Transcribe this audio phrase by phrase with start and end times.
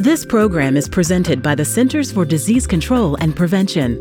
[0.00, 4.00] This program is presented by the Centers for Disease Control and Prevention.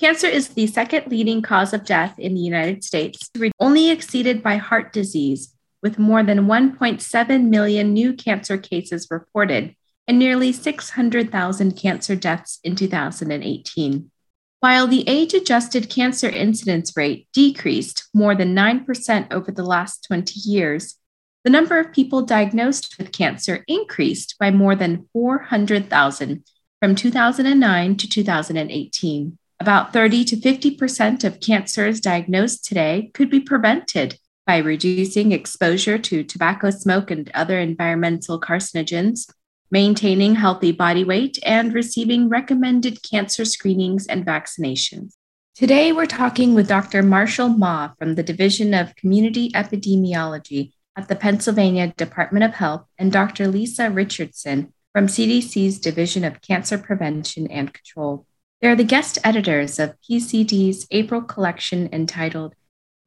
[0.00, 3.30] Cancer is the second leading cause of death in the United States,
[3.60, 9.76] only exceeded by heart disease, with more than 1.7 million new cancer cases reported
[10.08, 14.10] and nearly 600,000 cancer deaths in 2018.
[14.58, 20.40] While the age adjusted cancer incidence rate decreased more than 9% over the last 20
[20.40, 20.96] years,
[21.44, 26.42] the number of people diagnosed with cancer increased by more than 400,000
[26.80, 29.38] from 2009 to 2018.
[29.60, 36.24] About 30 to 50% of cancers diagnosed today could be prevented by reducing exposure to
[36.24, 39.30] tobacco smoke and other environmental carcinogens,
[39.70, 45.12] maintaining healthy body weight, and receiving recommended cancer screenings and vaccinations.
[45.54, 47.02] Today, we're talking with Dr.
[47.02, 53.10] Marshall Ma from the Division of Community Epidemiology at the Pennsylvania Department of Health and
[53.10, 53.48] Dr.
[53.48, 58.26] Lisa Richardson from CDC's Division of Cancer Prevention and Control.
[58.62, 62.54] They're the guest editors of PCD's April collection entitled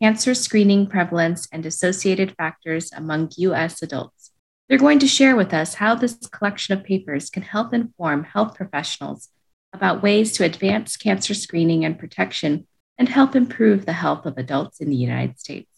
[0.02, 3.82] Cancer Screening Prevalence and Associated Factors Among U.S.
[3.82, 4.32] Adults.
[4.68, 8.56] They're going to share with us how this collection of papers can help inform health
[8.56, 9.30] professionals
[9.74, 14.82] about ways to advance cancer screening and protection and help improve the health of adults
[14.82, 15.77] in the United States.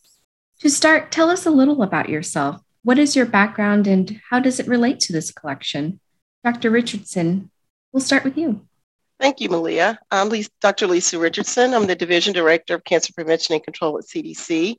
[0.60, 2.62] To start, tell us a little about yourself.
[2.84, 6.02] What is your background and how does it relate to this collection?
[6.44, 6.70] Dr.
[6.70, 7.50] Richardson,
[7.94, 8.68] we'll start with you.
[9.22, 10.00] Thank you, Malia.
[10.12, 10.88] I'm Dr.
[10.88, 11.74] Lisa Richardson.
[11.74, 14.76] I'm the Division Director of Cancer Prevention and Control at CDC.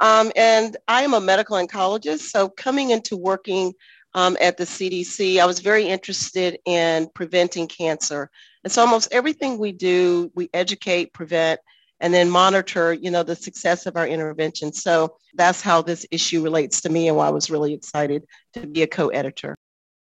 [0.00, 2.20] Um, and I am a medical oncologist.
[2.20, 3.74] So, coming into working
[4.14, 8.30] um, at the CDC, I was very interested in preventing cancer.
[8.64, 11.60] And so, almost everything we do, we educate, prevent,
[12.00, 14.72] and then monitor, you know, the success of our intervention.
[14.72, 18.24] So that's how this issue relates to me and why I was really excited
[18.54, 19.56] to be a co-editor.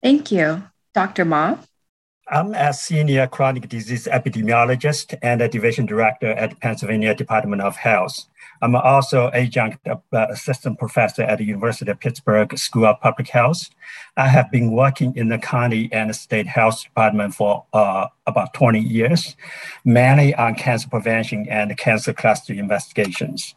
[0.03, 0.63] Thank you.
[0.95, 1.25] Dr.
[1.25, 1.57] Ma?
[2.33, 7.75] I'm a senior chronic disease epidemiologist and a division director at the Pennsylvania Department of
[7.75, 8.27] Health.
[8.63, 13.71] I'm also adjunct uh, assistant professor at the University of Pittsburgh School of Public Health.
[14.17, 18.79] I have been working in the county and state health department for uh, about 20
[18.79, 19.35] years,
[19.85, 23.57] mainly on cancer prevention and cancer cluster investigations.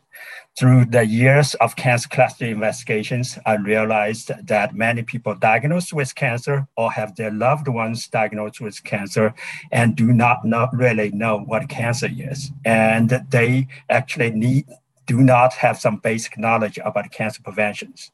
[0.57, 6.67] Through the years of cancer cluster investigations, I realized that many people diagnosed with cancer
[6.77, 9.33] or have their loved ones diagnosed with cancer
[9.71, 12.51] and do not know, really know what cancer is.
[12.63, 14.65] And they actually need
[15.05, 18.11] do not have some basic knowledge about cancer preventions.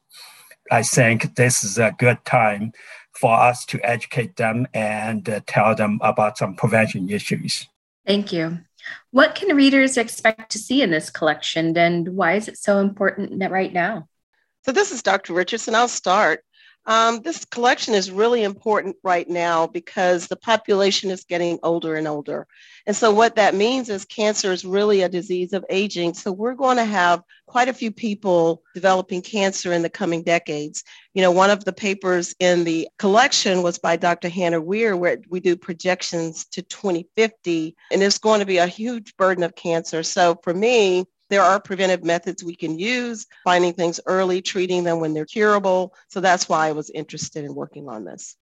[0.70, 2.72] I think this is a good time
[3.12, 7.68] for us to educate them and uh, tell them about some prevention issues.
[8.06, 8.58] Thank you.
[9.10, 13.42] What can readers expect to see in this collection and why is it so important
[13.50, 14.08] right now?
[14.64, 15.32] So, this is Dr.
[15.32, 15.74] Richardson.
[15.74, 16.44] I'll start.
[16.86, 22.08] Um, this collection is really important right now because the population is getting older and
[22.08, 22.46] older.
[22.86, 26.14] And so, what that means is cancer is really a disease of aging.
[26.14, 30.82] So, we're going to have quite a few people developing cancer in the coming decades.
[31.12, 34.30] You know, one of the papers in the collection was by Dr.
[34.30, 39.16] Hannah Weir, where we do projections to 2050, and it's going to be a huge
[39.18, 40.02] burden of cancer.
[40.02, 45.00] So, for me, there are preventive methods we can use, finding things early, treating them
[45.00, 45.94] when they're curable.
[46.08, 48.36] So that's why I was interested in working on this.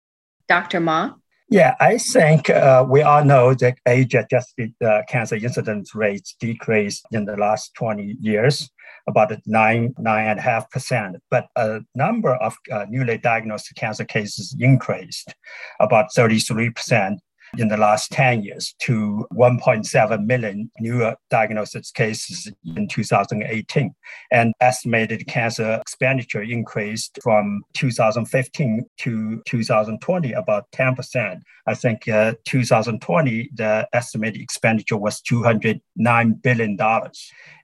[0.48, 0.80] Dr.
[0.80, 1.12] Ma?
[1.50, 7.26] Yeah, I think uh, we all know that age-adjusted uh, cancer incidence rates decreased in
[7.26, 8.70] the last 20 years,
[9.08, 11.18] about nine, nine and a half percent.
[11.32, 15.34] But a number of uh, newly diagnosed cancer cases increased,
[15.80, 17.22] about 33 percent
[17.58, 23.94] in the last 10 years to 1.7 million new diagnosis cases in 2018.
[24.32, 31.42] And estimated cancer expenditure increased from 2015 to 2020 about 10%.
[31.68, 36.78] I think uh, 2020, the estimated expenditure was $209 billion.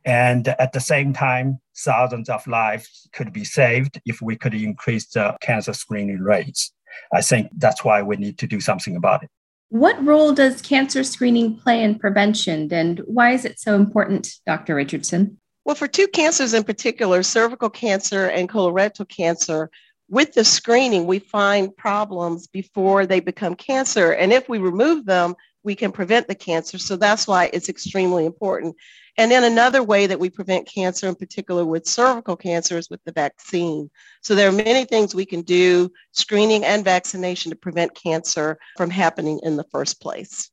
[0.06, 5.08] And at the same time, thousands of lives could be saved if we could increase
[5.08, 6.74] the cancer screening rates.
[7.14, 9.30] I think that's why we need to do something about it.
[9.74, 14.76] What role does cancer screening play in prevention, and why is it so important, Dr.
[14.76, 15.40] Richardson?
[15.66, 19.72] Well, for two cancers in particular, cervical cancer and colorectal cancer,
[20.08, 24.12] with the screening, we find problems before they become cancer.
[24.12, 25.34] And if we remove them,
[25.64, 26.78] we can prevent the cancer.
[26.78, 28.76] So that's why it's extremely important.
[29.18, 33.04] And then another way that we prevent cancer, in particular with cervical cancer, is with
[33.04, 33.92] the vaccine.
[34.22, 38.90] So there are many things we can do, screening and vaccination, to prevent cancer from
[38.90, 40.50] happening in the first place.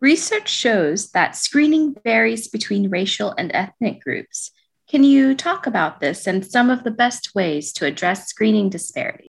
[0.00, 4.52] Research shows that screening varies between racial and ethnic groups.
[4.88, 9.31] Can you talk about this and some of the best ways to address screening disparity?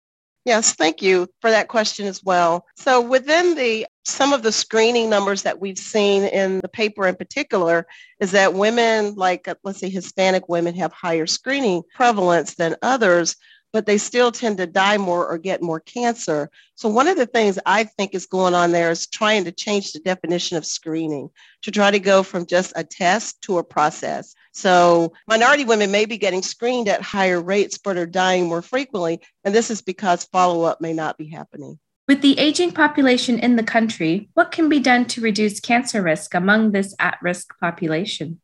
[0.44, 2.66] Yes, thank you for that question as well.
[2.76, 7.14] So within the some of the screening numbers that we've seen in the paper in
[7.14, 7.86] particular
[8.18, 13.36] is that women like uh, let's say Hispanic women have higher screening prevalence than others,
[13.72, 16.50] but they still tend to die more or get more cancer.
[16.74, 19.92] So one of the things I think is going on there is trying to change
[19.92, 21.30] the definition of screening
[21.62, 24.34] to try to go from just a test to a process.
[24.52, 29.20] So minority women may be getting screened at higher rates, but are dying more frequently.
[29.44, 31.78] And this is because follow-up may not be happening.
[32.08, 36.34] With the aging population in the country, what can be done to reduce cancer risk
[36.34, 38.40] among this at-risk population?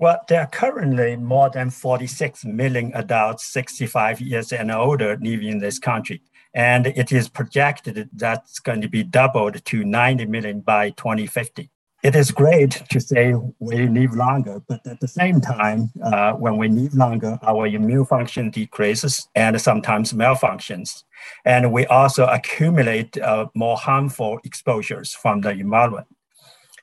[0.00, 5.58] Well, there are currently more than 46 million adults 65 years and older living in
[5.58, 6.22] this country.
[6.54, 11.68] And it is projected that's going to be doubled to 90 million by 2050.
[12.02, 16.56] It is great to say we live longer, but at the same time, uh, when
[16.56, 21.04] we live longer, our immune function decreases and sometimes malfunctions.
[21.44, 26.06] And we also accumulate uh, more harmful exposures from the environment.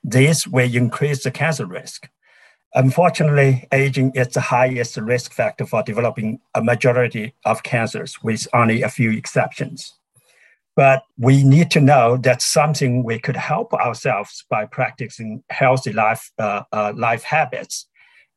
[0.04, 2.08] This will increase the cancer risk.
[2.74, 8.82] Unfortunately, aging is the highest risk factor for developing a majority of cancers, with only
[8.82, 9.94] a few exceptions.
[10.76, 16.30] But we need to know that's something we could help ourselves by practicing healthy life,
[16.38, 17.86] uh, uh, life habits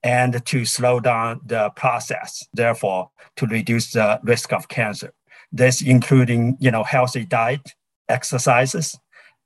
[0.03, 5.13] and to slow down the process, therefore, to reduce the risk of cancer.
[5.51, 7.75] This including, you know, healthy diet,
[8.09, 8.97] exercises,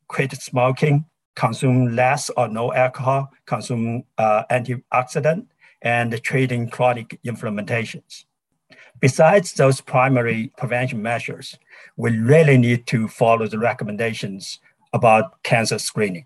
[0.08, 1.06] quit smoking,
[1.36, 5.46] consume less or no alcohol, consume uh, antioxidant,
[5.82, 8.26] and treating chronic inflammations.
[9.00, 11.58] Besides those primary prevention measures,
[11.98, 14.60] we really need to follow the recommendations
[14.94, 16.26] about cancer screening.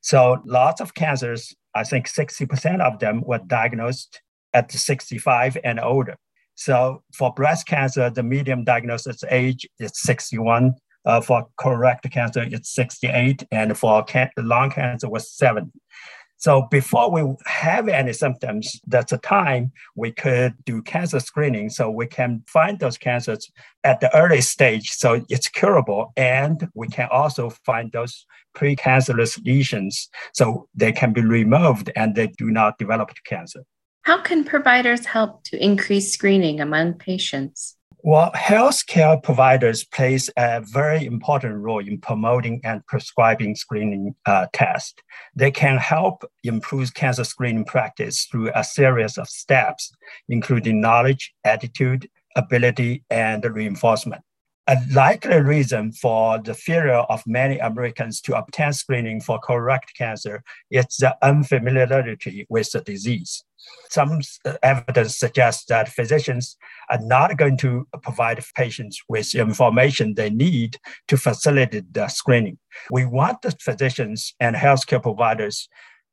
[0.00, 4.20] So lots of cancers, I think 60% of them were diagnosed
[4.52, 6.16] at 65 and older.
[6.54, 10.74] So for breast cancer, the median diagnosis age is 61
[11.08, 15.70] uh, for colorectal cancer, it's 68, and for can- lung cancer was 70.
[16.36, 21.90] So before we have any symptoms, that's a time we could do cancer screening so
[21.90, 23.50] we can find those cancers
[23.82, 26.12] at the early stage so it's curable.
[26.16, 28.24] And we can also find those
[28.56, 33.64] precancerous lesions so they can be removed and they do not develop to cancer.
[34.02, 37.77] How can providers help to increase screening among patients?
[38.04, 44.94] Well, healthcare providers plays a very important role in promoting and prescribing screening uh, tests.
[45.34, 49.92] They can help improve cancer screening practice through a series of steps,
[50.28, 54.22] including knowledge, attitude, ability, and reinforcement.
[54.70, 60.42] A likely reason for the failure of many Americans to obtain screening for colorectal cancer
[60.70, 63.44] is the unfamiliarity with the disease.
[63.88, 66.58] Some uh, evidence suggests that physicians
[66.90, 70.76] are not going to provide patients with information they need
[71.06, 72.58] to facilitate the screening.
[72.90, 75.66] We want the physicians and healthcare providers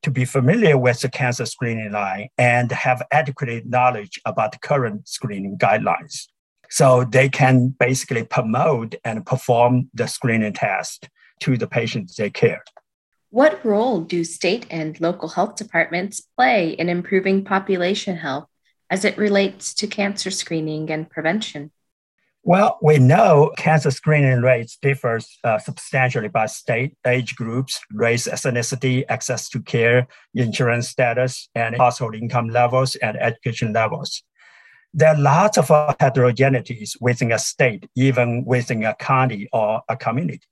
[0.04, 5.10] to be familiar with the cancer screening line and have adequate knowledge about the current
[5.10, 6.28] screening guidelines.
[6.70, 11.10] So they can basically promote and perform the screening test
[11.42, 12.64] to the patients they care.
[13.30, 18.48] What role do state and local health departments play in improving population health
[18.90, 21.72] as it relates to cancer screening and prevention?
[22.44, 29.04] Well, we know cancer screening rates differ uh, substantially by state, age groups, race, ethnicity,
[29.10, 34.22] access to care, insurance status, and household income levels and education levels.
[34.98, 40.48] There are lots of heterogeneities within a state, even within a county or a community.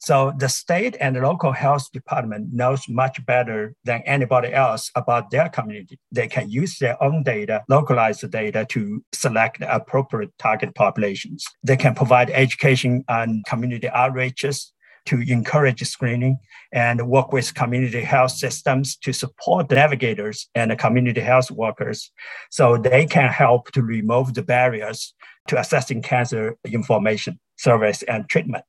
[0.00, 5.30] So the state and the local health department knows much better than anybody else about
[5.30, 6.00] their community.
[6.10, 11.44] They can use their own data, localize the data to select appropriate target populations.
[11.62, 14.72] They can provide education and community outreaches
[15.06, 16.38] to encourage screening
[16.72, 22.10] and work with community health systems to support the navigators and community health workers
[22.50, 25.14] so they can help to remove the barriers
[25.48, 28.64] to assessing cancer information, service, and treatment.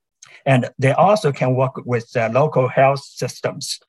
[0.45, 3.79] And they also can work with the local health systems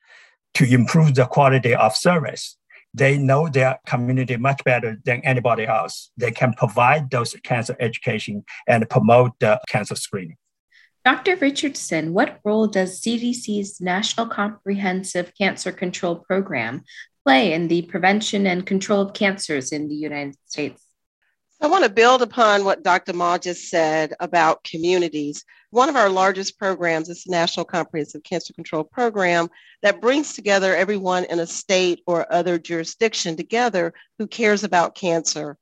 [0.55, 2.57] to improve the quality of service.
[2.93, 6.11] They know their community much better than anybody else.
[6.17, 10.35] They can provide those cancer education and promote the cancer screening.
[11.03, 11.35] Dr.
[11.37, 16.83] Richardson, what role does CDC's National Comprehensive Cancer Control Program
[17.25, 20.85] play in the prevention and control of cancers in the United States?
[21.59, 23.13] I want to build upon what Dr.
[23.13, 25.43] Ma just said about communities.
[25.71, 29.49] One of our largest programs is the National Comprehensive Cancer Control Program
[29.81, 35.57] that brings together everyone in a state or other jurisdiction together who cares about cancer.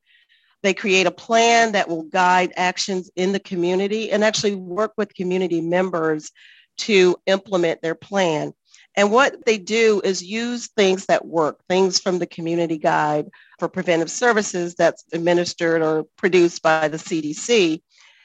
[0.62, 5.14] They create a plan that will guide actions in the community and actually work with
[5.14, 6.32] community members
[6.80, 8.54] to implement their plan.
[8.96, 13.70] And what they do is use things that work, things from the community guide for
[13.70, 17.82] preventive services that's administered or produced by the CDC.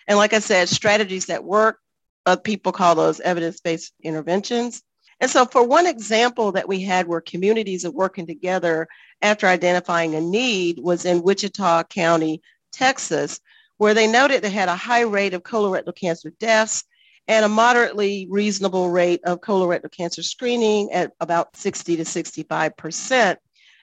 [0.09, 1.79] And like I said, strategies that work,
[2.27, 4.83] uh, people call those evidence-based interventions.
[5.25, 8.87] And so for one example that we had where communities are working together
[9.23, 13.41] after identifying a need was in Wichita County, Texas,
[13.79, 16.85] where they noted they had a high rate of colorectal cancer deaths
[17.27, 23.39] and a moderately reasonable rate of colorectal cancer screening at about 60 to 65 percent.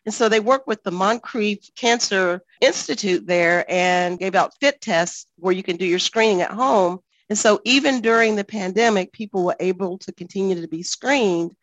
[0.06, 5.26] And so they worked with the Moncrief Cancer Institute there and gave out fit tests
[5.38, 7.00] where you can do your screening at home.
[7.32, 11.56] And so even during the pandemic, people were able to continue to be screened.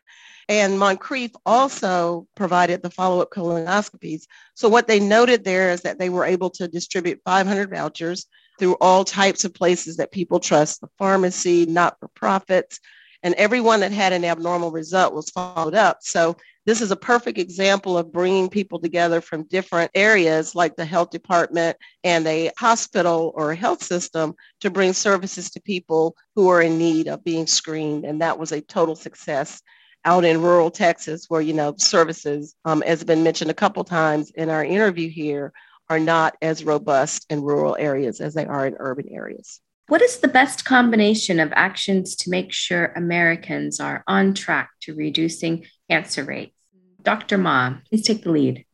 [0.49, 4.23] And Moncrief also provided the follow-up colonoscopies.
[4.55, 8.25] So what they noted there is that they were able to distribute 500 vouchers
[8.59, 12.81] through all types of places that people trust, the pharmacy, not-for-profits,
[13.23, 15.99] and everyone that had an abnormal result was followed up.
[16.01, 20.85] So this is a perfect example of bringing people together from different areas like the
[20.85, 26.51] health department and a hospital or a health system to bring services to people who
[26.51, 28.05] are in need of being screened.
[28.05, 29.63] And that was a total success
[30.05, 34.31] out in rural Texas where, you know, services, um, as been mentioned a couple times
[34.33, 35.55] in our interview here,
[35.89, 39.63] are not as robust in rural areas as they are in urban areas.
[39.87, 44.95] What is the best combination of actions to make sure Americans are on track to
[44.95, 46.58] reducing cancer rates?
[47.09, 47.39] Dr.
[47.39, 48.67] Ma, please take the lead.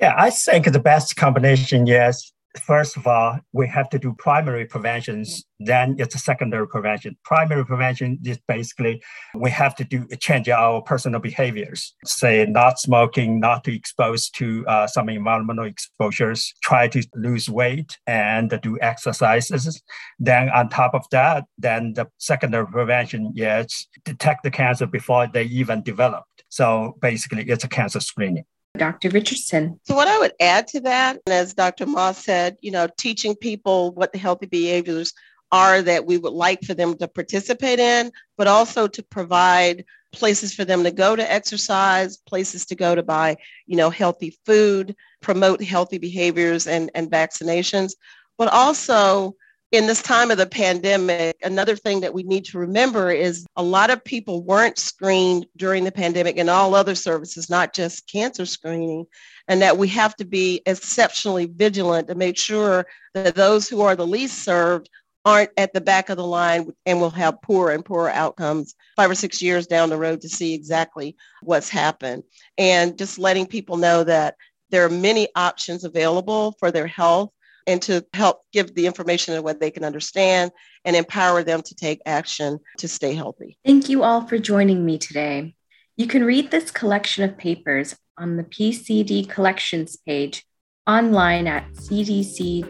[0.00, 2.32] Yeah, I think the best combination yes.
[2.66, 7.16] first of all, we have to do primary preventions, then it's a secondary prevention.
[7.22, 9.02] Primary prevention is basically
[9.34, 14.66] we have to do change our personal behaviors, say not smoking, not to expose to
[14.66, 19.82] uh, some environmental exposures, try to lose weight and do exercises.
[20.18, 25.44] Then on top of that, then the secondary prevention is detect the cancer before they
[25.44, 26.31] even developed.
[26.52, 28.44] So basically it's a cancer screening.
[28.76, 29.08] Dr.
[29.08, 29.80] Richardson.
[29.84, 31.86] So, what I would add to that, as Dr.
[31.86, 35.14] Moss said, you know, teaching people what the healthy behaviors
[35.50, 40.54] are that we would like for them to participate in, but also to provide places
[40.54, 44.94] for them to go to exercise, places to go to buy, you know, healthy food,
[45.22, 47.92] promote healthy behaviors and, and vaccinations,
[48.36, 49.34] but also
[49.72, 53.62] in this time of the pandemic, another thing that we need to remember is a
[53.62, 58.44] lot of people weren't screened during the pandemic and all other services, not just cancer
[58.44, 59.06] screening,
[59.48, 63.96] and that we have to be exceptionally vigilant to make sure that those who are
[63.96, 64.90] the least served
[65.24, 69.10] aren't at the back of the line and will have poorer and poorer outcomes five
[69.10, 72.24] or six years down the road to see exactly what's happened.
[72.58, 74.34] And just letting people know that
[74.70, 77.30] there are many options available for their health
[77.66, 80.50] and to help give the information in what they can understand
[80.84, 83.58] and empower them to take action to stay healthy.
[83.64, 85.54] Thank you all for joining me today.
[85.96, 90.44] You can read this collection of papers on the PCD collections page
[90.86, 92.62] online at cdc.gov/pcd.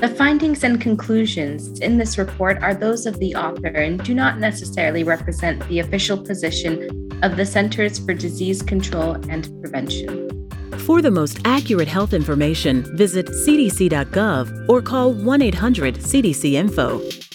[0.00, 4.38] The findings and conclusions in this report are those of the author and do not
[4.38, 10.27] necessarily represent the official position of the Centers for Disease Control and Prevention.
[10.88, 17.27] For the most accurate health information, visit cdc.gov or call 1 800 CDC Info.